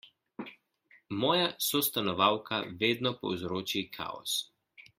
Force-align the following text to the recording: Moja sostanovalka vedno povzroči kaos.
Moja 1.23 1.43
sostanovalka 1.65 2.61
vedno 2.85 3.13
povzroči 3.21 3.85
kaos. 3.99 4.39